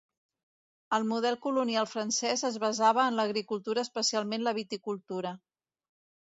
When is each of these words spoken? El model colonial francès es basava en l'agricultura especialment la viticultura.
El 0.97 1.03
model 1.09 1.35
colonial 1.43 1.87
francès 1.91 2.43
es 2.49 2.57
basava 2.63 3.05
en 3.11 3.19
l'agricultura 3.21 3.85
especialment 3.89 4.49
la 4.49 4.55
viticultura. 4.61 5.37